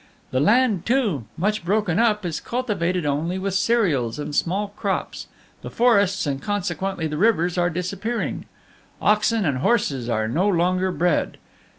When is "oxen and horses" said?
8.99-10.09